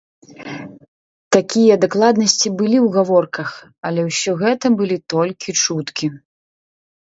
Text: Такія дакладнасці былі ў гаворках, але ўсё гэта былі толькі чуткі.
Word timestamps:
Такія 1.35 1.75
дакладнасці 1.83 2.47
былі 2.61 2.77
ў 2.85 2.95
гаворках, 2.95 3.51
але 3.91 4.01
ўсё 4.09 4.31
гэта 4.41 4.65
былі 4.81 4.97
толькі 5.17 5.49
чуткі. 5.67 6.11